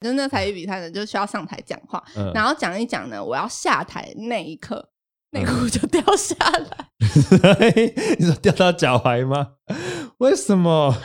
[0.00, 4.88] 就那才艺比赛呢，就需要上台讲话，嗯然后讲一讲呢，我要下台那一刻，
[5.32, 6.86] 内裤就掉下来。
[8.18, 9.48] 你说掉到脚踝吗？
[10.18, 10.96] 为什么？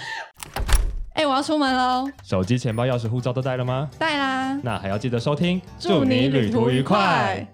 [1.14, 3.90] 哎、我要出门喽，手机、钱包、钥匙、护照都带了吗？
[3.98, 4.58] 带啦！
[4.64, 7.46] 那还要记得收听，祝你旅途愉快。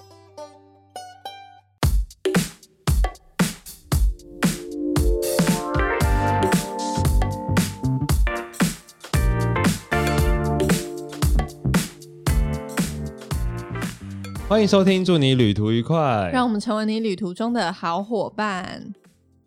[14.52, 16.30] 欢迎收听，祝你旅途愉快。
[16.34, 18.94] 让我们成为你旅途中的好伙伴。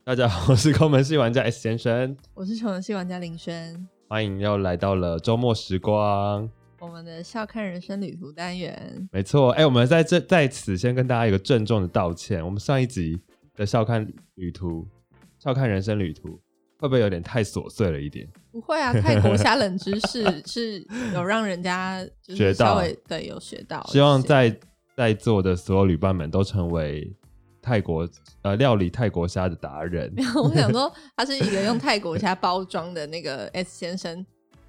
[0.03, 6.49] 大家好，我是抠门系玩家 S 先生，我是穷游戏玩家林轩，欢迎又来到了周末时光。
[6.81, 9.07] 我们的笑看人生旅途单元。
[9.13, 12.43] 没错，哎、我们在这在此先跟大家一个郑重的道歉。
[12.43, 13.21] 我们上一集
[13.55, 14.89] 的笑看旅途、
[15.39, 16.41] 笑看人生旅途，
[16.79, 18.27] 会不会有点太琐碎了一点？
[18.51, 24.59] 不会啊，泰国虾冷知识 是有让人家就是稍微对有学到，希望在
[24.97, 27.13] 在座的所有旅伴们都成为
[27.61, 28.09] 泰国
[28.43, 30.13] 呃料理泰国虾的达人。
[30.35, 34.25] 我想说， 他是一个用泰国虾包装的那个 S 先生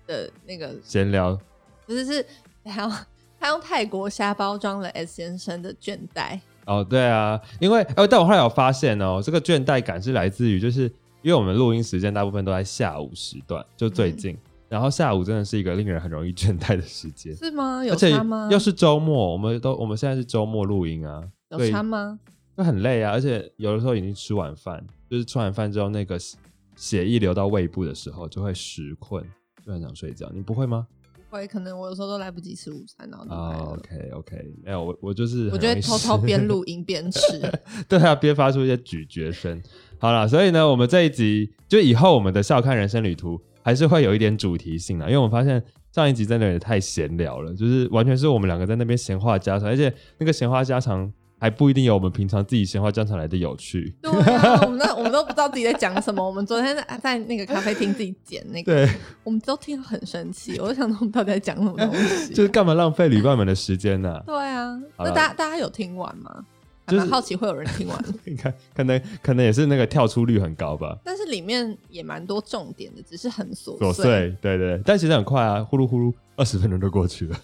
[0.08, 1.38] 的那个，闲聊
[1.86, 2.26] 不是是
[2.66, 2.92] 还有
[3.40, 6.40] 他用泰国虾包装了 S 先生的倦怠。
[6.66, 10.84] 哦，对啊，因为呃，但我后来有发现哦，这个倦怠感是来自于就是
[11.22, 14.38] 因为我们录音时间大部分都在下午时段，就最嗯近，
[14.76, 17.34] 然后下午真的是一个令人很容易倦怠的时间。
[17.34, 17.82] 是吗？
[17.82, 18.50] 有而且差吗？
[18.52, 22.20] 又是周末，我们都我们现在是周末录音啊，有对差吗？
[22.58, 26.38] 就很累啊，而且有的时候已经吃晚饭，就是吃完饭之后那个血
[26.76, 29.24] 血液流到胃部的时候就会食困，
[29.66, 30.30] 就很想睡觉。
[30.34, 30.86] 你不会吗？
[31.30, 33.80] 不会，可能我有时候都来不及吃午餐，然后就来哦了。
[33.80, 37.20] ，OK OK，没有我我就是我就会很容易偷偷失边录音边吃。
[37.88, 39.62] 对啊，边发出一些咀嚼声。
[39.98, 45.60] 好了，所以呢，我们这一集就以后我们的笑看人生旅途还是会有一点主题性啊，因为我们发现
[45.92, 53.92] 上一集真的也太闲聊了，就是完全是我们两个在那边闲话家常，而且那个闲话家常还不一定有我们平常自己闲话家常来的有趣。
[54.04, 56.24] 对啊，我们那我们都不知道自己在讲什么。
[56.24, 58.94] 我们昨天在在那个咖啡厅自己剪那个，对，
[59.24, 60.60] 我们都听得很生气。
[60.60, 62.36] 我就想说，我们到底在讲什么东西？
[62.36, 66.46] 就是干嘛浪费旅伴们的时间呢、对啊，那大家大家有听完吗？
[66.86, 77.40] 还就是好奇会有人听完， 你看，可能可能也是那个跳出率很高吧，但是里面也蛮多重点的，只是很琐琐碎，对对，但其实很快啊，呼噜呼噜，二十分钟就过去了。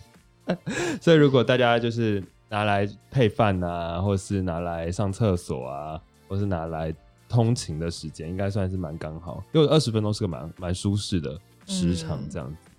[1.02, 6.94] 所以如果大家就是拿来配饭啊，或是拿来上厕所啊，或是拿来
[7.30, 12.70] 通勤的时间，应该算是蛮刚好，因为二十分钟是个蛮蛮舒适的时长，嗯这样子。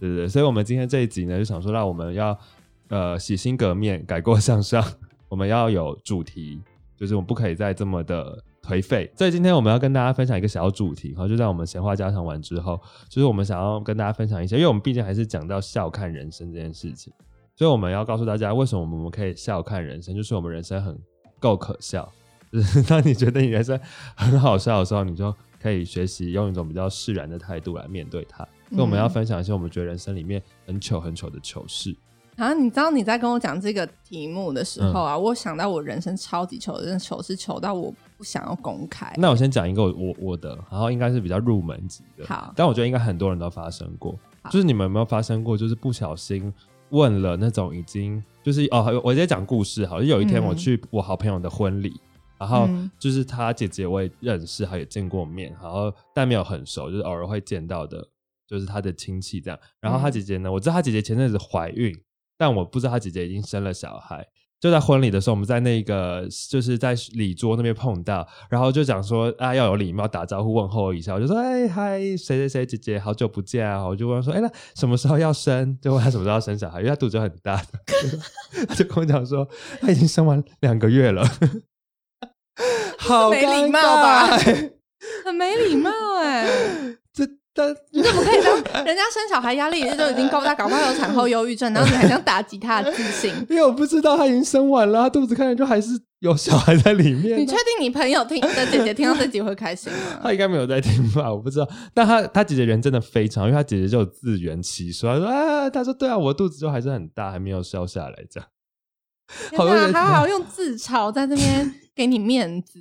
[0.00, 2.36] 对对对，所以我们今天这一集呢，就想说，让我们要
[2.88, 4.82] 呃洗心革面，改过向上，
[5.30, 6.60] 我们要有主题，
[6.98, 9.10] 就是我们不可以再这么的颓废。
[9.16, 17.12] 所以今天我们要跟大家分享一个小主题，好，就在我们闲话家常完之后，就是我们想要跟大家分享一些，因为我们毕竟还是讲到笑看人生这件事情，
[17.54, 20.98] 所以我们要告诉大家，为什么我们可以笑看人生，就是我们人生很
[21.38, 22.10] 够可笑。
[22.52, 23.78] 就 是当你觉得你人生
[24.16, 28.38] 很好笑的时候，你就可以学习用一种比较释然的态度来面对它。
[28.70, 31.96] 所以我们要分享一些我们觉得人生里面很糗很糗的糗事。
[32.36, 39.12] 啊，你知道你在跟我讲这个题目的时嗯候啊，我想到我人生超级糗，真的糗是糗到我不想要公开。
[39.18, 44.18] 那我先讲一个我我我的，然后应该是比较入门级的，好但我觉得应该很多人都发生过。
[44.50, 46.50] 就是你们有没有发生过，就是不小心
[46.88, 50.02] 问了那种已经就是哦，我直接讲故事好了。
[50.02, 52.00] 就有一天嗯我去我好朋友的婚礼，
[52.38, 58.02] 然后嗯就是他姐姐我也认识，他也见过面，然后但没有很熟，就是偶尔会见到的，
[58.48, 59.60] 就是他的亲戚这样。
[59.78, 61.94] 然后他嗯姐姐呢，我知道他姐姐前阵子怀孕，
[62.40, 64.26] 但我不知道他姐姐已经生了小孩。
[64.58, 71.12] 就在婚礼的时候，我们在那个就是在礼桌那边碰到，然后就讲说啊要有礼貌，打招呼问候一下。
[71.12, 73.86] 我就说哎嗨，谁谁谁姐姐，好久不见啊！
[73.86, 75.78] 我就问他说哎那什么时候要生？
[75.82, 77.78] 就问他什么时候要生小孩，因为他肚子很大的，
[78.68, 79.46] 他就跟我讲说
[79.82, 81.22] 他已经生完两个月了，
[82.98, 84.70] 好没礼貌吧尬
[85.24, 85.90] 很没礼貌
[86.22, 86.99] 哎、这
[87.52, 93.34] 但你怎么可以当人家生小孩压力也都已经够大，搞不好有产后忧郁症，然后你还想打击他的自信？
[93.50, 95.90] 因为我不知道他已经生完了，他肚子看起来就还是
[96.20, 97.40] 有小孩在里面。
[97.40, 100.20] 你确定你朋友听的姐姐听到这集会开心吗？
[100.22, 101.32] 他应该没有在听吧？
[101.32, 101.68] 我不知道。
[101.92, 108.48] 但他他姐姐人真的非常，因为他姐姐就有自圆其说，他说啊，她说对啊，我肚子就还是很大，还没有消下来，这样
[109.56, 112.78] 好天哪还好用自嘲在这边 给你面子，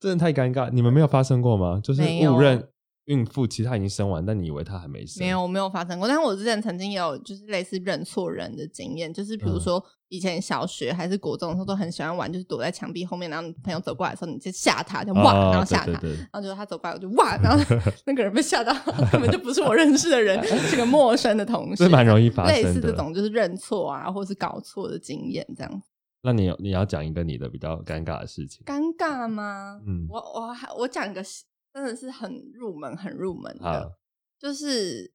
[0.00, 0.70] 真的太尴尬。
[0.70, 1.80] 你们没有发生过吗？
[1.82, 2.68] 就是误认
[3.06, 5.22] 孕妇其实她已经生完，但你以为她还没生？
[5.24, 6.06] 没有，我没有发生过。
[6.06, 17.64] 但是我之前曾经也有就是类似认错人的经验，就是比如嗯说以前小学还是国中的时候，都很喜欢玩，就是躲在墙壁后面，然后你朋友走过来的时候，你就吓他，就哇，哦然后吓他，对对对然后就他走过来，我就哇，然后
[18.06, 18.72] 那个人被吓到，
[19.10, 22.72] 根本就不是我认识的人，是个陌生的同事，这蛮容易发生类。
[22.72, 25.82] 似这种就是认错啊，或是搞错的经验，这样
[26.22, 28.62] 那你有你要讲一个你的比较尴尬的事情？
[28.66, 29.80] 尴尬吗？
[29.86, 31.22] 嗯我我还我讲一个
[31.72, 33.92] 真的是很入门很入门的好，
[34.38, 35.12] 就是，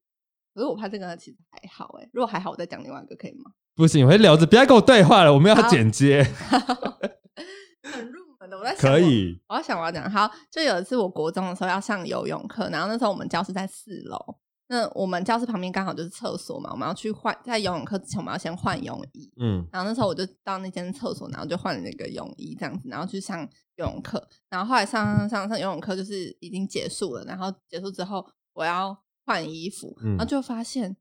[0.54, 3.50] 可是我怕这个其实还好哎、如果还好，我再讲另外一个可以吗？
[3.74, 6.22] 不行，我会留着，不要跟我对话了，我们要好剪接。
[7.82, 14.16] 很入门的，我在想可以，我，我要想我要讲好，就有一次我国中的时候要上游泳课，然后那时候我们教室在四楼，
[14.68, 19.66] 那我们教室旁边刚好就是厕所嘛，我们要去换，在游泳课之前我们要先换泳衣，嗯。
[19.70, 24.28] 然后那时候我就到那间厕所，然后就换了那个泳衣这样子，然后去上游泳课。
[24.50, 30.96] 然后后来上上上上游泳课就是已经结束了，然后结束之后我要换衣服，嗯然后就发现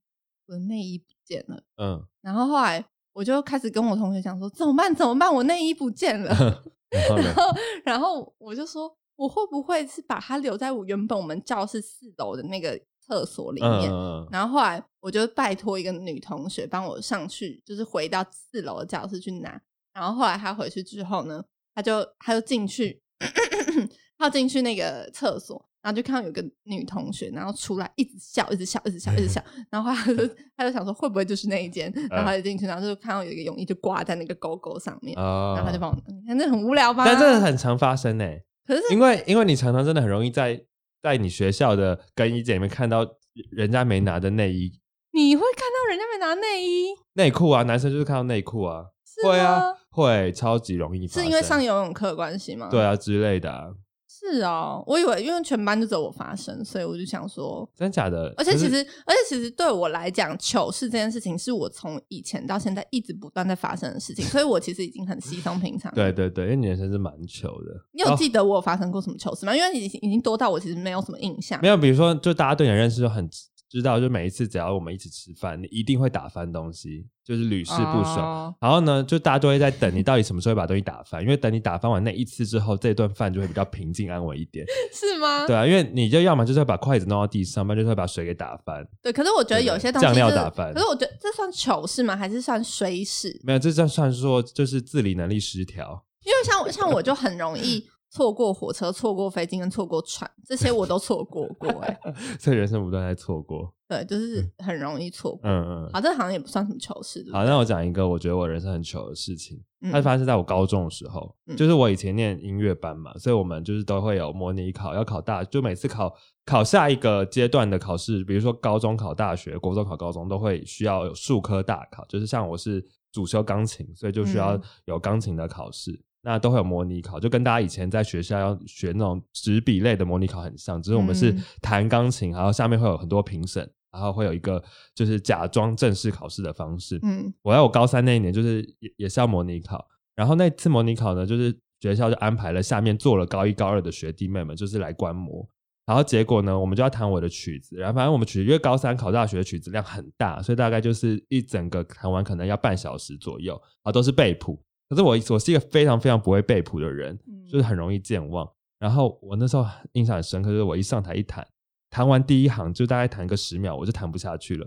[0.48, 1.62] 我的内衣不见了。
[1.78, 2.84] 嗯，然后后来
[3.14, 6.34] 我就开始跟我同学讲说怎么办怎么办，我内衣不见了。
[6.92, 7.36] 然后呢然？
[7.36, 7.44] 后
[7.86, 13.90] 然后我就说我会不会是把它留在我原本我们教室四楼的那个厕所里面？
[13.90, 19.62] 嗯嗯嗯然后后来我就拜托一个女同学帮我上去，就是回到四楼的教室去拿。
[19.94, 21.44] 然后后来她回去之后呢，
[21.76, 23.02] 她就他就进去，
[24.18, 29.44] 他进去那个厕所，然后就看到有个女同学，然后出来一直笑，一直笑，一直笑，一直笑。
[29.70, 31.92] 然后他就他就想说会不会就是那一间？
[32.10, 37.04] 然后他就进去，然后就看到有一个泳衣就挂在那个钩钩上面，哦然后他就帮我，你看这很无聊吧？
[37.06, 38.26] 但这个很常发生呢，
[38.66, 40.64] 可是因为因为你常常真的很容易在
[41.04, 43.06] 在你学校的更衣间里面看到
[43.52, 44.72] 人家没拿的内衣、
[45.12, 52.68] 你会看到人家没拿内衣，内裤啊，男生就是看到内裤啊，是会啊吗，会超级容易发生，是因为上游泳课的关系吗？
[52.70, 53.68] 对啊之类的啊，
[54.08, 58.34] 是哦，我以为因为全班就只有我发生，所以我就想说，真假的？
[58.38, 58.76] 而且其实，
[59.06, 65.94] 而且其实对我来讲，糗事这件事情是我从以前到现在一直不断在发生的事情，所以我其实已经很稀松平常。
[65.94, 67.72] 对，对对，因为你人生是蛮糗的。
[67.94, 69.56] 你有哦记得我有发生过什么糗事吗？
[69.56, 71.68] 因为已经已经多到我其实没有什么印象没。
[71.68, 73.30] 有，比如说，就大家对你的认识就很
[73.70, 78.20] 知道，就每一次只要我们一起吃饭，你一定会打翻东西，就是屡试不爽。
[78.20, 84.66] 哦然后呢，就大家都会在等你到底什么时候会把东西打翻，因为等你打翻完那一次之后，这顿饭就会比较平静安稳一点。
[84.94, 85.46] 是吗？
[85.46, 88.88] 对啊，因为你就要么就是会把筷子弄到地上，不然就是会把水给打翻。
[89.02, 92.16] 对，可是我觉得有些东西酱料打翻可是我觉得这算糗事吗？
[92.16, 93.40] 还是算衰事？
[93.44, 96.06] 没有，这这算说就是自理能力失调。
[96.24, 97.86] 因为像我像我就很容易
[98.16, 102.00] 错过火车、错过飞机跟错过船，这些我都错过过、欸。
[102.40, 103.74] 所以人生不断在错过。
[103.90, 105.42] 对，就是很容易错过。
[105.44, 105.90] 嗯嗯。
[105.92, 107.26] 好，这好像也不算什么糗事。
[107.34, 109.62] 好，那我讲一个我觉得我人生很糗的事情。
[109.82, 116.12] 嗯它发生在我高中的时候，嗯就是我以前念音乐班嘛，所以我们就是都会有模拟考，要考大，就每次考
[116.46, 126.02] 考下一个阶段的考试，比如说高中考大学、国中考高中，都会需要有数科大考，就是像我是主修钢琴，所以就需要嗯有钢琴的考试。
[126.26, 134.62] 那都会有模拟考，就跟大家以前在学校要学那种纸笔类的模拟考很像，只是我们是嗯弹钢琴，然后下面会有很多评审，然后会有一个
[134.96, 137.00] 就是假装正式考试的方式。
[137.04, 145.48] 嗯我在我高三那一年，就是也也是要模拟考，然后那次模拟考呢，就是学校就安排了下面做了高一高二的学弟妹们，就是来观摩。
[145.86, 154.60] 然后结果呢，我们就要弹我的曲子，然后反正我们曲子因为高三考大学的曲子量很大，所以大概就是一整个弹完可能要半小时左右，然后都是背谱。
[154.90, 158.48] 可是我我是一个非常非常不会背谱的人，嗯就是很容易健忘。
[158.78, 161.48] 然后我那时候印象很深刻，就是我一上台一弹，
[161.90, 164.66] 弹完第一行就大概弹个十秒，我就弹不下去了，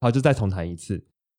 [0.00, 0.94] 然后就再重弹一次，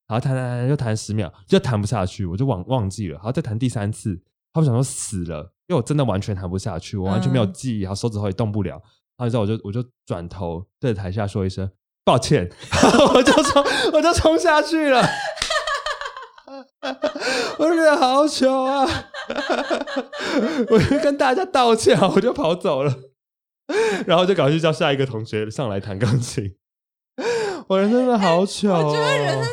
[0.08, 7.52] 然后弹弹弹又弹十秒，就弹不下去，我就忘忘记了，然后再弹第三次，然后我想说死了，因为我真的完全弹不下去，我完全没有嗯。
[7.54, 8.82] 记忆，然后手指头也动不了，
[9.18, 11.70] 然后之后我就我就转头对着台下说一声
[12.06, 13.64] 抱歉，然 后我就冲
[13.94, 15.02] 我就冲下去了。
[17.58, 18.88] 我就觉得好糗啊！
[20.70, 22.94] 我就跟大家道歉，我就跑走了，
[24.08, 26.56] 然后就赶快去叫下一个同学上来弹钢琴。
[27.68, 29.46] 我人真的好糗、哦，我觉得人生中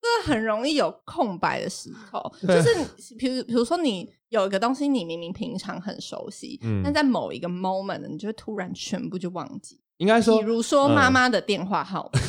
[0.00, 2.86] 真的很容易有空白的时候，就是你
[3.18, 9.80] 比如比如说你有一个东西，你明明平常很熟悉，嗯但在某一个 moment 你就会突然全部就忘记。
[9.98, 12.20] 应该说比，如说嗯妈妈的电话号码，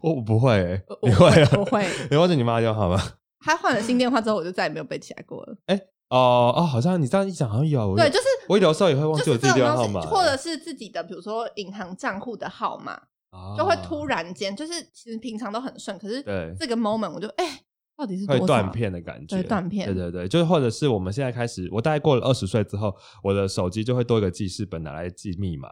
[0.00, 1.50] 我我不会、欸我，你会啊？
[1.56, 3.00] 我会，你忘记你妈的电话吗？
[3.42, 5.56] 他换了新电话之后，我就再也没有背起来过了。
[5.66, 7.96] 哎哦哦，好像你这样一讲，好像有。
[7.96, 12.94] 对，就是我有时候也会忘就记我自己电话号码，欸或者是自己的，比如说银行账户的号码，
[13.30, 17.60] 哦就会突然间，就是其实平常都很顺，可是对这个 moment 我就哎、
[17.96, 25.70] 到底是会断片的感觉，对断片对对对，就是或者是我们现在开始，我大概过了二十岁之后，我的手机就会多一个记事本拿来记密码，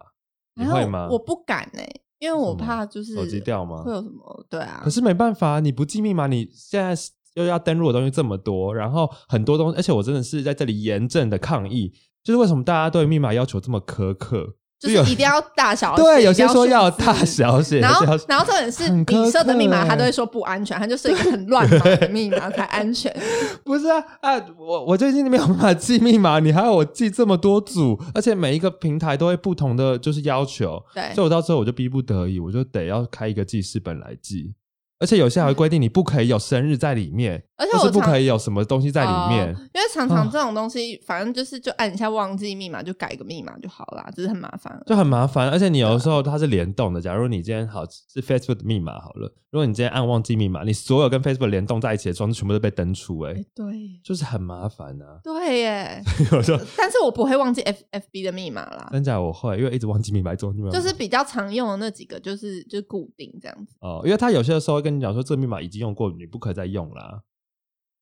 [0.54, 1.06] 你会吗？
[1.10, 1.86] 我不敢哎、
[2.18, 4.46] 因为我怕就是手机掉吗会有什么？
[4.48, 6.94] 对啊，可是没办法，你不记密码，你现在
[7.34, 11.92] 又要登录的东西这么多，然后很多东西，而且我真的是在这里严正的抗议，
[12.24, 14.54] 就是为什么大家对密码要求这么苛刻？
[14.80, 23.14] 就是一定要大小写，对，有些说要大小写，然后然后重点是你设的密码，他都会说不安全，他就是一个很 乱码的密码才安全。
[23.62, 24.42] 不是啊啊！
[24.58, 34.54] 我我最近没有办法记密码，你还要我记这么多组，而且每一个平台都会不同的就是要求，对所以我到最后我就逼不得已，我就得要开一个记事本来记。
[35.00, 39.54] 而且有些还会规定你不可以有生日在里面，而且我是不可以有什么东西在里面。
[39.54, 44.80] 哦因为常常这种东西，反正就是就按一下忘记密码，就改个密码就好啦，只是很麻烦。
[44.86, 47.00] 就很麻烦，而且你有的时候它是联动的。
[47.00, 53.66] 假如你今天好是 Facebook 的密码好了，如果你今天按忘记密码，你所有跟 Facebook 联动在一起的装置全部都被登出、欸，哎、哎，对
[54.04, 55.20] 就是很麻烦啊。
[55.22, 56.02] 对耶，
[56.32, 63.74] 有时候但是我不会忘记 F F B 的密码啦，真假我会，因为一直忘记密码，一直忘记密码，就是比较常用的那几个，就是就是固定这样子。
[63.80, 67.20] 哦，因为他有些时候会跟你讲说，这个密码已经用过，你不可以再用啦。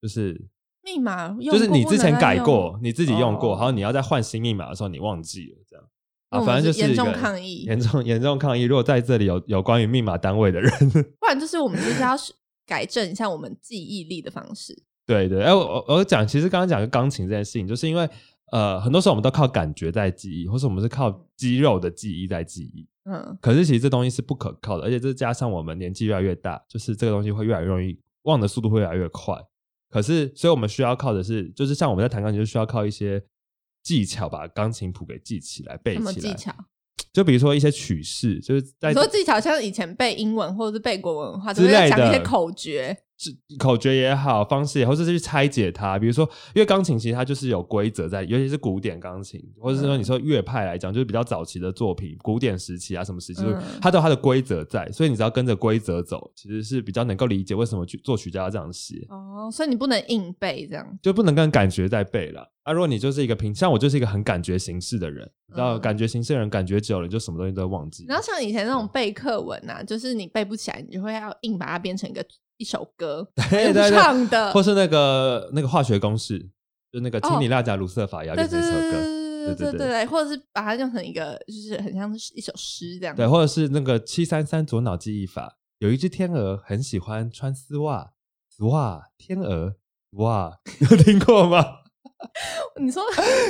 [0.01, 0.49] 就是
[0.83, 5.85] 密码用就是你之前改过，你自己用过，哦然后你要再换新密码的时候，你忘记了这样。
[6.31, 8.65] 啊，反正就是严重抗议严重严重抗议。
[8.65, 10.71] 如果在这里有有关于密码单位的人，
[11.19, 12.15] 不然就是我们就是要
[12.67, 14.83] 改正一下我们记忆力的方式。
[15.07, 18.07] 对对，哎、我我我讲，其实刚刚讲钢琴这件事情，就是因为
[18.53, 22.87] 呃，很多时候我们都靠感觉在记忆，或是我们是靠肌肉的记忆在记忆。
[23.11, 29.35] 嗯，可是其实这东西是不可靠的，而且这加上我们年纪越来越大，就是这个东西会越来越容易忘的速度会越来越快。
[29.91, 33.23] 可是，所以我们需要靠的是，就是像我们在弹钢琴，就需要靠一些
[33.83, 36.31] 技巧把钢琴谱给记起来、背什么起来。
[36.31, 36.55] 技巧？
[37.13, 42.97] 就比如说一些曲式，就是在你说技巧像以前背英文或者是背国文的话，之类的讲一些口诀。
[43.19, 45.99] 是口诀也好，方式也好，或者是去拆解它。
[45.99, 60.99] 比如说，因为钢琴其实它就是有规则在，尤其是古典钢琴，或者是说嗯你说乐派来讲，就是比较早期的作品，古典时期啊，什么时期，嗯它都有它的规则在，所以你只要跟着规则走，其实是比较能够理解为什么作曲家要这样写，哦，所以你不能硬背这样。
[61.03, 62.49] 就不能跟感觉在背了。
[62.63, 68.05] 啊，如果你就是一个平，像我就是一个很感觉形式的人，你知道，嗯感觉形式的人，感觉久了，你就什么东西都会忘记。
[68.07, 72.23] 然后像以前那种背课文啊，就是你背不起来，你就会要硬把它变成一个
[72.59, 76.39] 一首歌， 对对对唱的，或是那个那个化学公式，
[76.93, 78.61] 就那个氢理辣甲卢瑟法要变首歌。
[78.61, 83.17] 对对对,对对对，或者是把它用成一个，就是很像一首诗这样。
[83.17, 88.11] 对，或者是那个七三三左脑记忆法，有一只天鹅很喜欢穿丝袜，
[88.55, 89.77] 丝袜天鹅
[90.19, 90.59] 哇，
[90.91, 91.65] 有听过吗？
[92.81, 93.03] 你说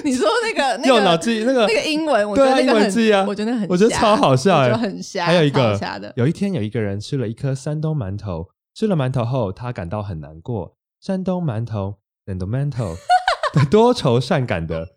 [0.05, 5.25] 你说那个右脑记忆那个那个英文，我觉得很英文记啊，我觉得很我觉得超好笑哎、欸，很瞎。
[5.25, 5.81] 还有一个
[6.17, 10.77] 有一天有一个人吃了一颗山东馒头，吃了馒头后，他感到很难过。
[11.01, 12.95] 山东馒头，sentimental，
[13.53, 14.91] 对多愁善感的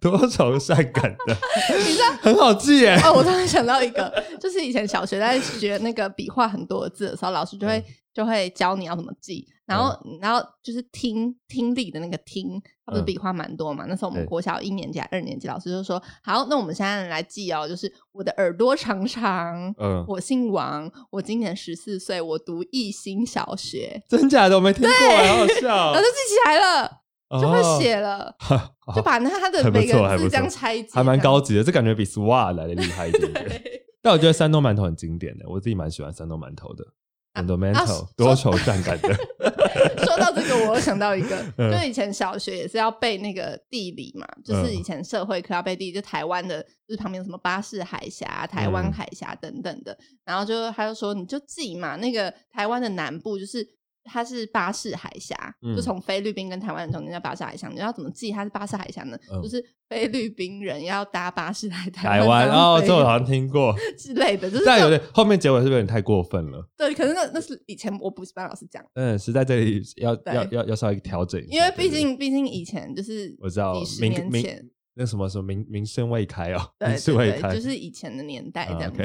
[0.00, 1.36] 多愁善感的，
[1.78, 2.96] 你知道很好记耶。
[3.04, 7.82] 哦，我突然想到一个，就是以前小学在学那个笔画很多字的时候，老师就会、
[8.12, 13.84] 就会教你要怎么记，然后、然后就是听听力的那个听，它不是笔画蛮多嘛？
[13.88, 24.90] 那时候我们国小一年级、二年级，老师就说：“好，那我们现在来记哦，就是我的耳朵长长，嗯，我姓王，我今年十四岁，我读艺兴小学，真假的我没听过，
[25.26, 26.02] 好好笑老师。
[26.02, 33.62] 记起来了，就会哦写了， 好就把那他的每个字这样拆解，还蛮高级的，这感觉比 SWA 来的厉害一点点。”
[34.02, 36.84] 但我觉得山东馒头很经典的，我自己蛮喜欢山东馒头的。
[37.32, 39.12] 啊 Fundamental 说多愁善感的，
[40.06, 53.75] 说到这个，我又想到一个， 嗯就以前小学也是要背那个地理嘛，就是嗯以前社会课要背地理，就台湾的，就是旁边有什么巴士海峡、台湾嗯海峡等等的，然后就他就说你就记嘛，那个台湾的南部就是。
[54.06, 57.68] 它是巴士海峡，嗯就从菲律宾跟台湾中间叫巴士海峡。
[57.68, 59.18] 你要怎么记它是巴士海峡呢？
[59.30, 66.66] 嗯就是菲律宾人要搭巴士来台台湾哦，当这我好像听过，之类的，就是但有点后面结尾是不是有点太过分了？
[66.76, 66.94] 对。
[66.94, 79.02] 可是那那是以前我补习班老师讲，嗯，是在这里要要要要稍微调整一下，因为毕竟毕竟以前就是我知道几十民民年前，那什么什么民民生未开哦，对民事对对，未开，就是以前的年代这啊样子。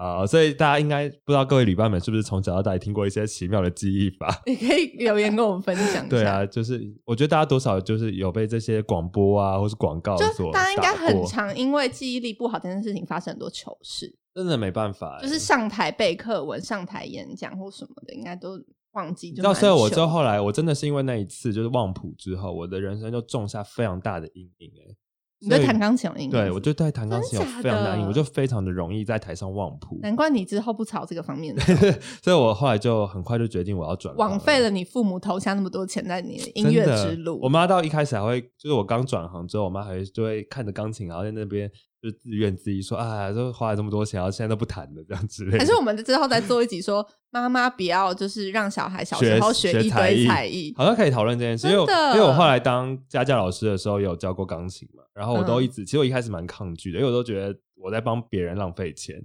[0.00, 4.40] 好，所以大家应该不知道各位旅伴们是不是从小到大也听过一些奇妙的记忆法？
[4.46, 6.08] 也可以留言跟我们分享一下。
[6.08, 18.58] 对啊，就是我觉得大家多少就是有被这些广播啊，或是广告就所大家应该很常因为记忆力不好这件事情发生很多糗事，真的没办法欸，就是上台背课文、上台演讲或什么的，应该都
[18.92, 24.96] 忘记你知道，就蛮所以我之后后来，我真的是因为那一次就是忘谱之后，我的人生就种下非常大的阴影哎、
[25.40, 31.54] 你对弹钢琴有阴影，对我就对弹钢琴有非常大阴影，我就非常的容易在台上忘谱，难怪你之后不朝这个方面，
[32.22, 37.40] 所以我后来就很快就决定我要转行枉费了你父母投下那么多钱在你的音乐之路。
[37.42, 41.70] 我妈到一开始还会，就是我刚转行之后，我妈还会就会看着钢琴，然后在那边
[42.02, 45.58] 就自怨自艾说啊，都花了这么多钱，然后现在都不谈了这样之类的。
[45.58, 51.80] 还是我们之后再做一集说，妈妈不要就是让小孩小学时候学一堆学才艺好像可以讨论这件事，因为
[52.14, 59.22] 因为我后来当家教老师的时候，有教过钢琴嘛，然后我都嗯一直，其实我一开始蛮抗拒的，因为我都觉得我在帮别人浪费钱，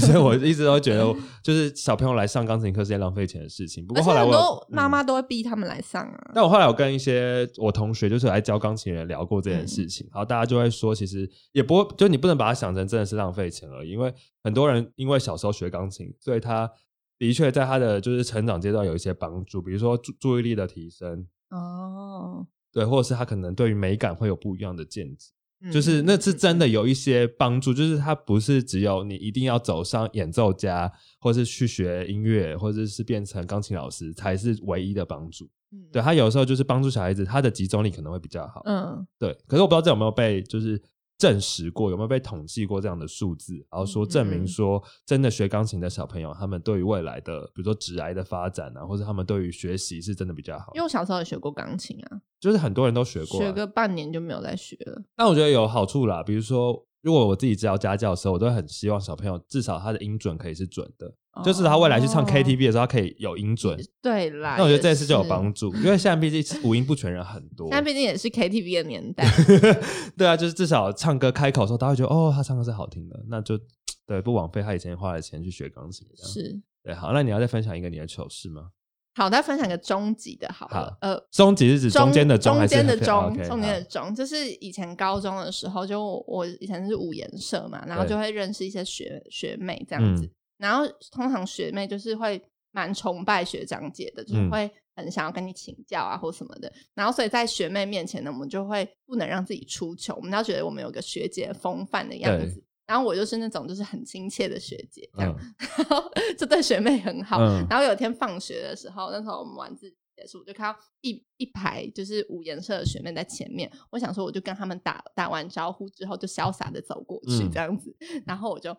[0.00, 3.86] 所以我一直都觉得，就是小朋友来上钢琴课是件浪费钱的事情。
[3.86, 6.30] 不过后来我妈嗯妈都会逼他们来上啊。
[6.34, 9.68] 但我后来我跟一些我同学，就是有来教钢琴的人聊过这件嗯。
[9.68, 16.70] 事情，然后大家就会说，其实也不会，就你不能把它想成真的是浪费钱而已，因为很多人因为小时候学钢琴，所以他
[17.18, 25.35] 的确在他的就是成长阶段有一些帮助，比如说注注意力的提升，哦，对，或者是他可能对于美感会有不一样的见解，嗯
[25.72, 35.44] 就是那是真的有一些帮助，就是它不是只有你一定要走上演奏家，或是去学音乐，或者是变成钢琴老师才是唯一的帮助。
[35.72, 38.62] 嗯对他有时候就是帮助小孩子，他的集中力可能会比较好。
[38.66, 40.80] 嗯，对，可是我不知道这有没有被就是
[41.18, 44.46] 证实过，有没有被统计过这样的数字，然后说证明嗯。
[44.46, 50.72] 说真的学钢琴的小朋友，他们对于未来的比如说职癌的发展啊，或者他们对于学习是真的比较好。
[50.74, 50.86] 因为。
[50.86, 55.02] 我小时候也学过钢琴啊，就是很多人都学过、啊，学个半年就没有再学了。
[55.16, 61.12] 但我觉得有好处啦，比如说，如果我自己教家教的时候，我都很希望小朋友至少他的音准可以是准的，
[61.44, 63.78] 就是他未来去唱哦 KTV 的时候，他可以有音准。
[64.02, 67.76] 对啦，那我觉得这也次就有帮助，因为现在毕竟五音不全人很多现。
[67.76, 69.24] 在毕竟也是 KTV 的年代，
[70.16, 73.58] 对啊，就是至少唱歌开口的时候，大家会觉得哦，他唱歌是好听的，那就
[74.06, 76.06] 对不枉费他以前花的钱去学钢琴。
[76.16, 76.60] 是。
[76.82, 78.70] 对，好，那你要再分享一个你的糗事吗？
[79.16, 102.62] 好，再分享个终极的好了好，呃，终极是指中间的中还是间的中，中间的好中，就是以前高中的时候，就我我以前是五颜社嘛，然后就会认识一些学学妹这样子，嗯然后通常学妹就是会蛮崇拜学长姐的，就是嗯会很想要跟你请教啊或什么的，然后所以在学妹面前呢，我们就会不能让自己出糗，我们要觉得我们有个学姐风范的样子。
[102.86, 106.08] 然后我就是那种就是很亲切的学姐，这样，嗯 然后
[106.38, 107.38] 就对学妹很好。
[107.40, 113.68] 嗯然后有一天放学的时候，那时候我们晚自习结束，就看到一一排就是五颜色的学妹在前面。
[113.90, 117.92] 我想说，我就跟他们打打完招呼之后，就潇洒的走过去嗯这样子。
[118.24, 118.70] 然后我就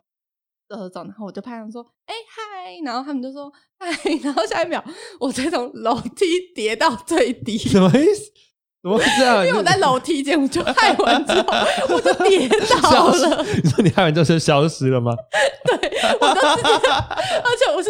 [0.69, 3.87] 走走走，然后我就拍他们说：“哎、嗨！”然后他们就说：“嗨！”
[4.23, 4.83] 然后下一秒，
[5.19, 7.57] 我再从楼梯跌到最低。
[7.57, 8.31] 什么意思？
[8.83, 9.45] 怎么会这样？
[9.45, 11.43] 因为我在楼梯间，我就害完之后，
[11.89, 12.47] 我就跌
[12.81, 13.45] 倒了。
[13.63, 15.13] 你说你害完就是消失了吗
[15.65, 15.75] 对
[16.21, 17.89] 我就直接，而且我是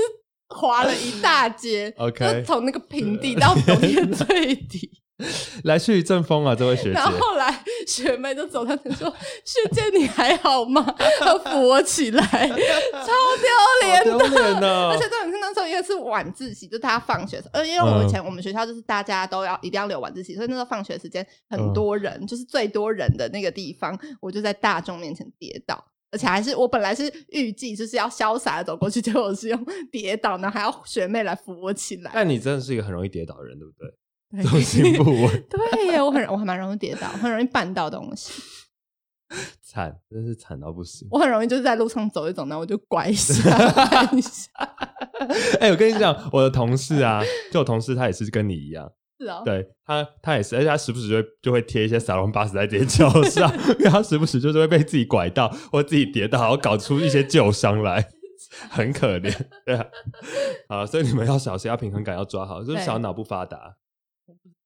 [0.50, 4.90] 滑了一大截 OK 就是从那个平地到楼梯的最底。
[5.63, 7.06] 来去一阵风啊，这位学姐然。
[7.06, 9.10] 后后来学妹就走上前说
[9.43, 10.82] ：“学姐你还好吗？”
[11.19, 25.84] 她扶我起来，超丢脸的而且重点是那时候因为是晚自习，就大家放学，呃，因为我以前我们学校就是大家都要一定要留晚自习，所以那时候放学时间很多人，就是最多人的那个地方，我就在大众面前跌倒。
[26.10, 32.12] 而且还是我本来是预计就是要潇洒的走过去，结果我是用跌倒，然后还要学妹来扶我起来。
[32.13, 33.89] 但你真的是一个很容易跌倒的人，对不对？
[34.36, 38.34] 对重心不稳， 对耶，我很我还蛮容易跌倒，很容易绊到东西。
[39.62, 41.08] 惨，真是惨到不行。
[41.12, 44.50] 我很容易就是在路上走一走，然后我就拐一下，绊一下。
[45.60, 58.10] 哎、我跟你讲，我的同事啊，就我同事他也是跟你一样，是哦，对他他也是，而且他时不时就会就会贴一些撒龙巴士在自己脚上，因为他时不时就是会被自己拐到或自己跌倒，然后搞出一些旧伤来。
[58.70, 59.36] 很可怜，
[59.66, 59.86] 对啊，
[60.70, 63.76] 啊，所以你们要小心，要平衡感要抓好，就是对小脑不发达，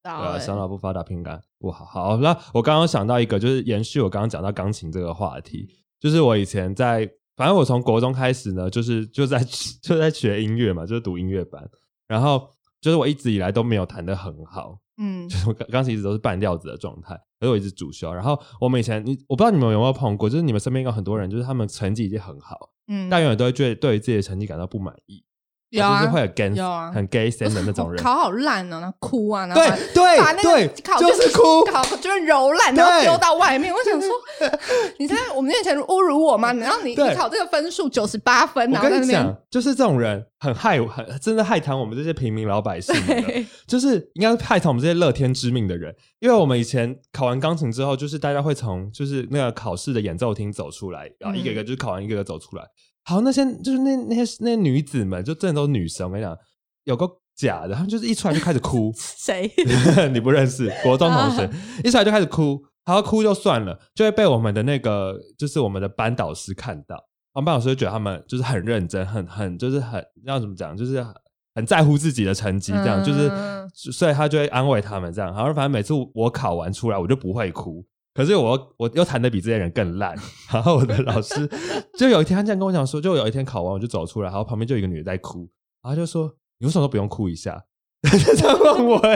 [0.03, 1.85] 对对啊，小脑不发达，平衡感不好。
[1.85, 9.43] 好，那我刚刚想到一个，就是延续我刚刚讲到钢琴这个话题，就是我以前在，反正我从国中开始呢，就是就在
[9.81, 11.63] 就在学音乐嘛，就是读音乐班，
[12.07, 15.29] 然后就是我一直以来都没有弹得很好，嗯。
[15.29, 18.11] 就是我钢钢琴一直都是半吊子的状态，所以我一直主修。
[18.11, 25.23] 然后我们以前，你我不知道你们有没有碰过，就是你们身边有很多人，就是他们成绩已经很好，嗯，但永远都会对对于自己的成绩感到不满意，
[25.71, 28.03] 有啊，就是会很 gay 有啊很 gay 森的那种人。
[28.03, 33.73] 考好烂哦，然后哭啊，然后对把对把那对个考就是哭考就是揉烂，然后对丢到外面。
[33.73, 34.09] 我想说，
[34.99, 36.51] 你在我们面前侮辱我吗？
[36.53, 43.21] 然后你你考这个分数九十八分，我然后在那边跟你讲，就是这种人很害，很真的害惨我们这些平民老百姓的。
[43.21, 52.63] 对，就是应该是害惨我们这些乐天知命的人，因为我们以前考完钢琴之后，就是大家会从就是那个考试的演奏厅走出来，然后一个一个就是考完一个一个走出来。
[53.03, 56.07] 好，那些就是那那些那些女子们，就真的都是女生。
[56.07, 56.37] 我跟你讲，
[56.83, 59.51] 有个假的，她们就是一出来就开始哭， 谁？
[60.13, 61.49] 你不认识国中同学，
[61.83, 66.95] 一出来就开始哭，然后哭就算了，就会被我们的那个就是我们的班导师看到，
[67.33, 71.13] 我们班导师就觉得他们就是很认真，很很就是很要怎么讲，就是很
[71.55, 75.33] 很在乎自己的成绩，这样、嗯就是，所以他就会安慰他们这样。
[75.33, 77.83] 好像反正每次我考完出来，我就不会哭。
[78.13, 80.15] 可是我我又弹的比这些人更烂，
[80.51, 81.49] 然后我的老师
[81.97, 85.49] 就有一天他这样跟我讲说，就有一天考完我就走出来，然后旁边就有一个女的在哭，
[85.81, 87.63] 然后他就说你为什么都不用哭一下？
[88.01, 89.15] 就这样问我、欸，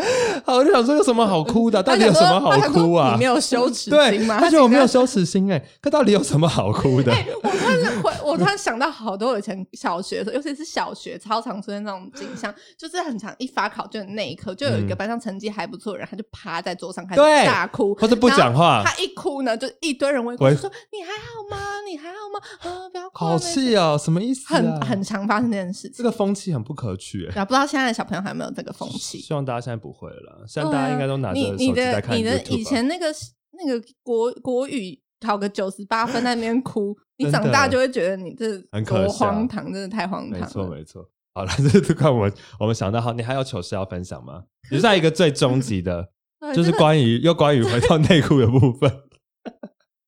[0.46, 1.82] 好，我就想说有什么好哭的？
[1.84, 3.12] 到底有什么好哭啊？
[3.12, 4.38] 你没有羞耻，心吗？
[4.40, 5.06] 他觉得我没有羞。
[5.10, 7.12] 耻心哎、可到底有什么好哭的？
[7.42, 21.80] 我突然回，我突然想到好多以前小学的时候，尤其是小学超常出现那种景象，就是很常一发考卷的那一刻，就有一个嗯班上成绩还不错的人，他就趴在桌上开对始大哭，或者不讲话他一哭呢，就一堆人围过说：“你还好吗？
[21.90, 22.40] 你还好吗？
[22.60, 23.30] 啊，不要哭啊。
[23.30, 24.58] 好气哦，什么意思、啊？
[24.58, 25.92] 很很常发生这件事情。
[25.96, 27.32] 这个风气很不可取、欸。
[27.34, 29.18] 然后不知道现在的小朋友还有没有这个风气？
[29.18, 33.06] 希望大家现在不会了，现在大家应该都拿着你手你的机在看你的 YouTube 以前那个
[33.52, 40.46] 那个国国语考个九十八分 在那边哭，你长大就会觉得你这多很可笑荒唐，真的太荒唐没了。
[40.46, 41.08] 错没错。
[41.32, 44.44] 好了， 这是看我们我们想到好，你还有糗事要分享吗？
[44.70, 46.08] 你是在一个最终极的，
[46.54, 48.90] 就是关于又关于回到内裤的部分。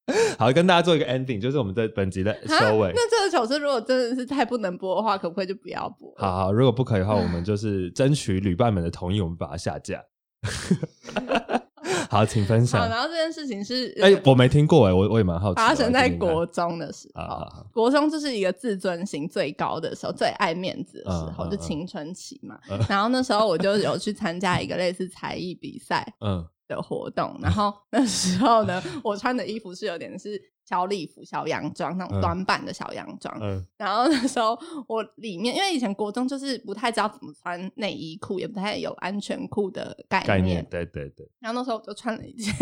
[0.39, 2.93] 好，跟大家做一个 ending，就是我们这本集的啊收尾。
[2.95, 6.13] 那这个糗事如果真的是太不能播的话，可不可以就不要播？
[6.19, 10.03] 好好，如果不可以的话，我们就是争取旅伴们的同意，我们把它下架。
[12.11, 12.89] 好，请分好，享。
[12.91, 15.63] 然后这件事情是哎、我没听过哎，我我也蛮好奇的。
[15.63, 22.79] 发生在国中的时候国中就是一个自尊心最高的时候，最爱面子的时候，就青春期嘛嗯。
[22.89, 33.65] 然后那时候我就有去参加一个类似才艺比赛嗯的活动， 然后那时候呢，我穿的衣服是有点是小礼服、小洋装那种嗯短版的小洋装，嗯。
[33.77, 34.59] 然后那时候
[34.89, 42.53] 我里面，因为以前国中就是不太知道怎么穿内衣裤，也不太有安全裤的概概念，对对对，然后那时候我就穿了一件，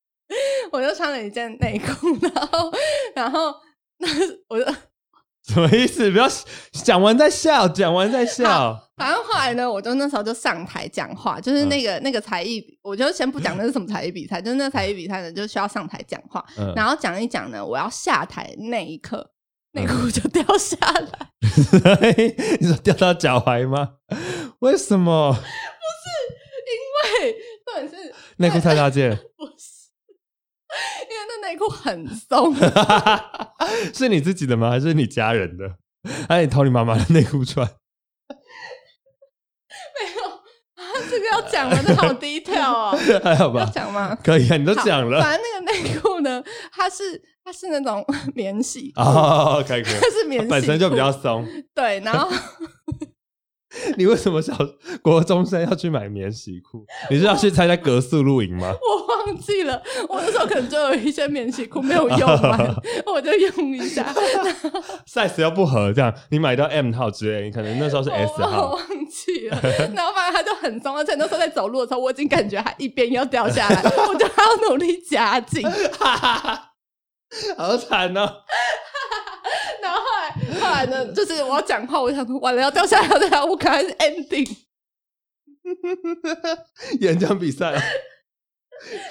[0.72, 2.72] 我就穿了一件内裤，然后
[3.14, 3.54] 然后
[3.98, 4.08] 那
[4.48, 4.64] 我就
[5.48, 6.10] 什么意思？
[6.10, 6.28] 不要
[6.72, 8.78] 讲完再笑，讲完再笑。
[8.96, 19.30] 反正后来呢，我就那时候就上台讲话，就是嗯那个、那个才艺，我就先不讲那是什么才艺比赛，就是那才艺比赛呢，就需要上台讲话，嗯，然后讲一讲呢，我要下台那一刻，
[19.72, 21.30] 内裤就掉下来。
[22.60, 23.94] 你说掉到脚踝吗？
[24.60, 25.32] 为什么？
[25.32, 29.16] 不是因为，重点是内裤太大件，
[31.58, 32.54] 裤很松，
[33.92, 34.70] 是你自己的吗？
[34.70, 35.74] 还是你家人的？
[36.28, 37.66] 还是你偷你妈妈的内裤穿？
[39.98, 40.28] 没有
[40.76, 41.78] 啊，这个要讲吗？
[41.84, 43.60] 这好 detail 哦， 还好吧？
[43.60, 44.16] 要讲吗？
[44.22, 46.42] 可以啊，你都讲了反正那个内裤呢，
[46.72, 51.46] 它是它是那种免洗可以可以它，是免洗，本身就比较松。
[51.74, 52.28] 对，然后
[53.98, 54.56] 你为什么小
[55.02, 56.86] 国中生要去买免洗裤？
[57.10, 58.72] 你是要去参加格宿露营吗？
[58.80, 62.74] 我忘记了，我那时候可能就有一些免洗裤没有用完，
[63.06, 64.02] 我就用一下。
[65.06, 68.72] size 又不合，这样你买到 M 号之类，你可能那时候是 S 号。
[68.72, 69.60] 忘记了，
[69.94, 75.62] 然后反正它就很松，而且那时候在走路的时候，我已经感觉它一边要掉下来，我就还要努力夹紧。
[77.58, 78.26] 好惨哦！
[80.68, 84.56] 然后后来呢，就是我要讲话，我想说完了要掉下来，要掉下来，我赶快是 ending，
[87.00, 87.82] 演讲比赛啊，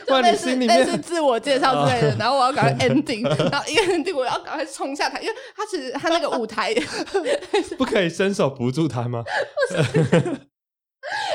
[0.07, 2.11] 就类哇你心里似类似自我介绍之类的。
[2.11, 6.73] 哦然后我要赶快 ending，然后一个 ending 我要赶快冲下台，因为他其实他那个舞台，
[7.77, 9.23] 不可以伸手扶住他吗？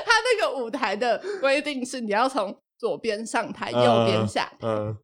[0.05, 4.57] 他那个舞台的规定是你要从左边上台，右边下台。
[4.63, 4.97] 嗯，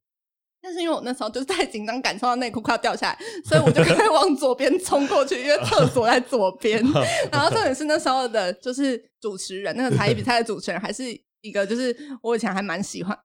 [0.61, 6.83] 但是因为我那时候就是太紧张，感受到内裤快要掉下来，所以我就赶快往左边冲过去，因为厕所在左边。
[7.31, 11.05] 然后重点是那时候的，就是主持人，那个才艺比赛的主持人，还是
[11.43, 13.17] 一个就是我以前还蛮喜欢，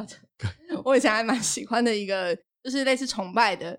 [0.84, 3.78] 我以前还蛮喜欢的一个，就是类似崇拜的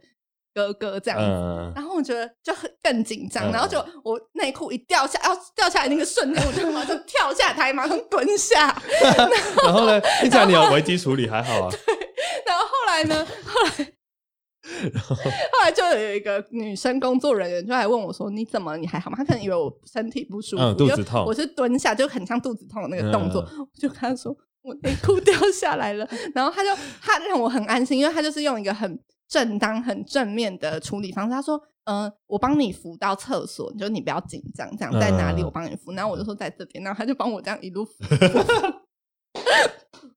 [0.53, 1.25] 哥哥这样子。
[1.25, 8.75] 嗯，然后我觉得就很更紧张，嗯然后就我内裤一掉下，要掉下来那个瞬间，我就马上跳下台，马上蹲下。
[9.63, 10.01] 然后呢？
[10.23, 11.71] 你讲你有危机处理还好啊。
[13.03, 13.85] 然后后来呢？
[14.99, 18.75] 后来，后来就有一个女生工作人员就来问我说：“你怎么？
[18.77, 23.41] 你还好吗？”她可能以为我身体不舒服，嗯肚子痛我是蹲下，就很像肚子痛的那个动作。
[23.51, 26.07] 嗯我就跟她说：“我内裤掉下来了。
[26.33, 31.31] ”然后她就她让我很安心，因为她就是用一个很正当、很正面的处理方式。
[31.31, 37.91] 她说：“嗯、我帮你扶到厕所，你就你不要紧张，这样在哪里嗯我帮你扶。”然后我就说在这边，然后她就帮我这样一路扶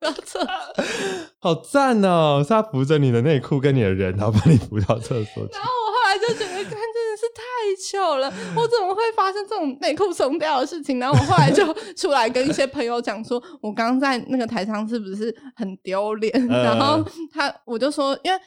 [0.00, 0.48] 到厕所。
[1.40, 2.40] 好赞哦！
[2.42, 5.62] 是他扶着你的内裤跟你的人，然后把你扶到厕所去然。
[5.62, 7.42] 后我后来就觉得，看真的是太
[7.80, 10.98] 糗了，我怎么会发生这种内裤松掉的事情？
[10.98, 16.32] 然后我后来就出来跟一些朋友讲说，我刚刚在那个台上是不是很丢脸？
[16.34, 18.40] 嗯然后他我就说，因为。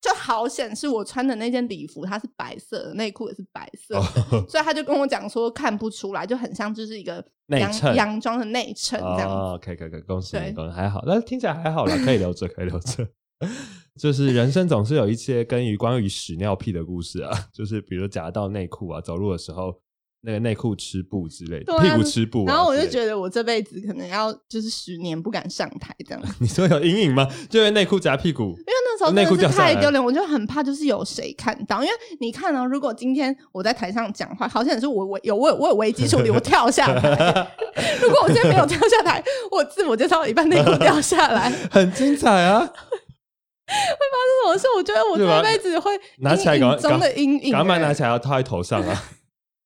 [0.00, 4.00] 就好显是我穿的那件礼服，它是白色的，内裤也是白色
[4.48, 9.34] 所以他就跟我讲说看不出来，就很像就是一个洋洋装的内衬这样子。
[9.34, 13.08] 哦，可以可以可以，恭喜你，恭喜，还好，但是听起来还好啦，可以留着，可以留着。
[13.98, 19.80] 就是人生总是有一些跟于关于屎尿屁的故事啊，就是比如夹到内裤啊，走路的时候
[20.20, 22.46] 那个内裤吃布之类的，啊屁股吃布、啊。
[22.48, 27.26] 然后我就得，觉得我这辈子可能要就是十年不敢上台这样， 你说有阴影吗？
[27.48, 37.48] 就因为内裤夹屁股，因为那时候真内裤的是掉太丢脸，我就很怕就是有谁看到，因为你看哦，如果今天我在台上讲话，好像也是我我有我有我有危机处理，我跳下来。
[38.02, 42.58] 如果我今天没有跳下台，我自我介绍一半内裤掉下来， 很精彩啊！
[42.60, 49.04] 会发生什么事我觉得我这辈子会拿起来中的阴影、赶快拿欸起来要套在头上啊！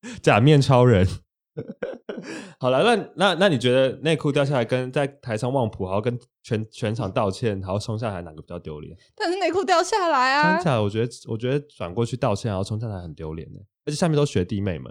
[0.22, 1.06] 假面超人。
[2.58, 8.96] 好了，那那那你觉得内裤掉下来跟在台上忘谱，然后跟全全场道歉，然后冲下来，哪个比较丢脸？
[9.14, 14.90] 但是内裤掉下来啊冲，下来，我觉得我觉得转过去道歉，然后冲下来很丢脸的，而且下面都学弟妹们，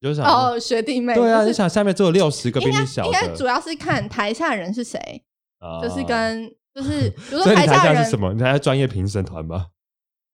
[0.00, 4.98] 你就想哦，学弟妹，对啊，就想下面只有六十个比你小应该主，要是看台下人是谁，
[5.58, 7.10] 啊就是跟就是
[7.54, 8.32] 台下是什么？
[8.32, 9.66] 你台下专业评审团吧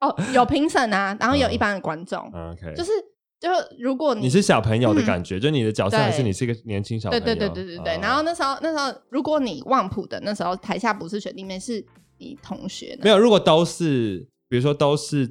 [0.00, 2.92] 哦，有评审啊，然后有嗯一般的观众，嗯？OK，就是
[3.38, 7.94] 就如果你是小朋友的嗯感觉，就你的角色还是你是一个年轻小朋友，对对对对对。
[7.96, 11.84] 哦然后那时候那时候，如果你旺普的那时候台下不是学弟妹，是
[12.18, 15.30] 你同学呢没有，如果都是，比如说都是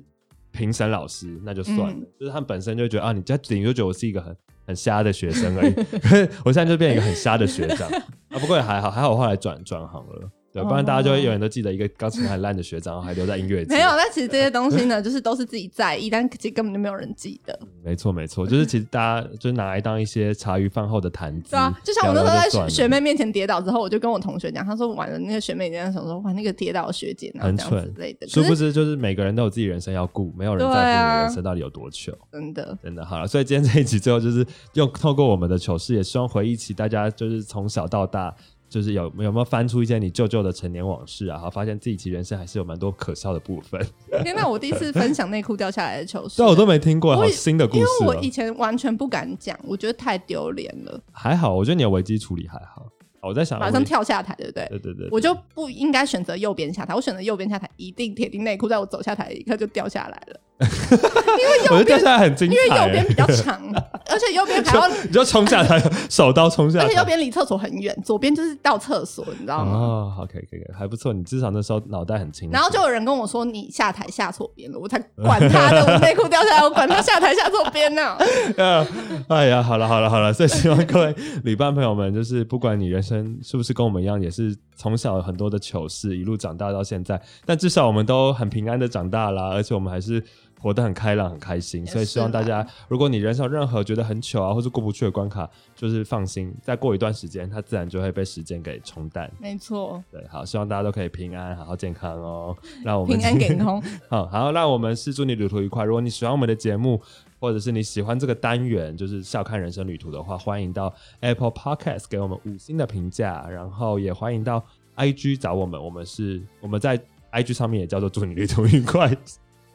[0.52, 4.36] 评审老师，那就算了，嗯就是他们本身就觉得啊，你在顶就觉得我是一个很
[4.68, 5.74] 很瞎的学生而已，
[6.46, 7.90] 我现在就变一个很瞎的学长
[8.30, 8.40] 啊。
[8.40, 13.76] 不过也还好，还好我后来转转行了，对，不然大家就会永远都记得一个钢琴很烂的学长，还留在音乐界。
[13.76, 17.60] 没有，但其实这些东西呢，就是都是自己在意，但其实根本就没有人记得。
[17.84, 21.52] 没错没错，就是其实大家就是拿来当一些茶余饭后的谈资。
[21.52, 28.26] 对啊，就像我那时候在学学妹面前跌倒之后，我就跟我同学讲，他说完了，那个学妹这样想说，哇，那个跌倒的学姐，很蠢之蠢类的。
[28.30, 32.18] 殊不知就是每个人都有自己人生要顾，没有人在乎你的人生到底有多糗。
[32.32, 38.34] 真的，真的好了，所以今天这一集最后就是用透过我们的糗事，也希望回忆起大家就是从小到大，
[38.76, 43.84] 就是有有没有翻出一些你旧旧的陈年往事啊，然后发现自己其实人生还是有蛮多可笑的部分。
[44.22, 44.48] 天哪！
[44.48, 48.36] 我第一次分享内裤掉下来的糗事， 对，我都没听过，新的故事因为我以。
[48.36, 52.86] 前完全不敢讲，我觉得太丢脸了，还好，我觉得你有危机处理还好。
[53.22, 54.68] 我在想，马上跳下台，对不对？
[54.68, 60.40] 对对对，我就不应该选择右边下台，我选择右边下台，一定铁定内裤在我走下台的一刻就掉下来了，
[61.70, 63.60] 我觉得掉下来很精因为彩欸，右边比较长，
[64.10, 65.78] 而且右边还要，你就冲下台，
[66.10, 67.06] 手刀冲下而且右台。
[67.06, 69.74] 边离厕所很远，左边就是到厕所，你知道吗？
[69.74, 71.12] 哦，好，可以可以，可以还不错。
[71.12, 72.54] 你至少那时候脑袋很清楚。
[72.54, 78.16] 然后就有人跟我说你下台下错边了，我才管他的，我内裤掉下来，我管他下台下错边呢、
[78.56, 78.88] 呃，
[79.28, 90.24] 哎呀，好了好了好了，所以希望各位旅伴朋友们，就是不管你人生是不是跟我们一样，也是从小很多的糗事，一路长大到现在，但至少我们都很平安的长大啦，而且我们还是
[90.60, 91.86] 活得很开朗、很开心。
[91.86, 99.32] 所以希望大家，如果你人生有任何觉得很糗啊，或是过不去的关卡，就是放心，再过一段时间，它自然就会被时间给冲淡。
[99.40, 102.56] 没错，对，好，希望大家都可以平安、好好健康哦。
[102.84, 103.82] 让我们平安健康。
[104.10, 105.84] 好 好，让我们是祝你旅途愉快。
[105.84, 107.02] 如果你喜欢我们的节目，
[107.40, 114.64] 或者是你喜欢这个单元，就是笑看人生旅途的话，欢迎到 Apple Podcast 给我们五星的评价，然后也欢迎到
[114.96, 116.98] IG 找我们，我们是我们在
[117.32, 119.16] IG 上面也叫做祝你旅途愉快。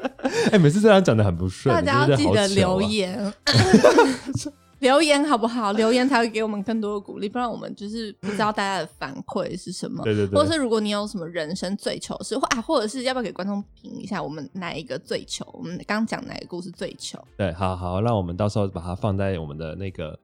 [0.50, 2.82] 哎、每次这样讲的很不顺，大家要记得留啊。
[2.82, 3.34] 言，
[4.80, 5.72] 留言好不好？
[5.72, 10.02] 留言才会给我们更多的鼓励，不然我们就是不知道大家的反馈是什么。
[10.02, 15.46] 对对对或者是如果你有什么人生最糗事，或啊，或者是要不要给观众评一下我们哪一个最糗？
[15.52, 17.18] 我们刚刚讲哪个故事最糗？
[17.36, 20.18] 对，好好，那我们到时候把它放在我们的那个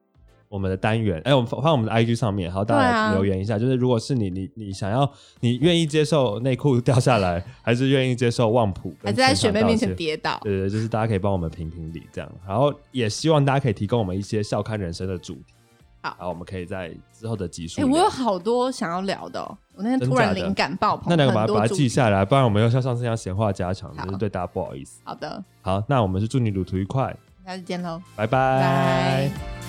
[0.56, 3.10] 我们的单元，哎、我们放放我们的 IG 上面，好，大对啊。
[3.10, 5.08] 家留言一下，就是如果是你，你你想要，
[5.40, 10.16] 你愿意接受内裤掉下来， 还是愿意接受旺普，还是在学妹面前跌？
[10.16, 10.40] 倒？
[10.42, 15.44] 对对对，就是大家可以帮我们评评理这样，然后也希望大家可以提供我们一些笑看人生的主题，
[16.00, 16.16] 好。
[16.18, 17.82] 然后我们可以在之后的集数。
[17.90, 25.00] 我有好多想要聊的、哦，我那天突然灵感爆棚，那两个把它把它记下来，不然我们又像上次一样闲话家常，就是对大家不好意思。
[25.04, 27.14] 好的，好，那我们是祝你旅途愉快，
[27.44, 28.00] 下次见喽。
[28.14, 28.60] 拜拜。
[28.60, 29.65] 拜